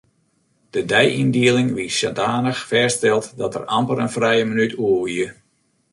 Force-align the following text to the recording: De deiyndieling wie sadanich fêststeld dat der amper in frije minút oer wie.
De 0.73 0.81
deiyndieling 0.91 1.69
wie 1.77 1.89
sadanich 1.97 2.61
fêststeld 2.69 3.25
dat 3.37 3.53
der 3.55 3.65
amper 3.77 3.97
in 4.03 4.13
frije 4.15 4.43
minút 4.51 4.73
oer 4.85 5.03
wie. 5.07 5.27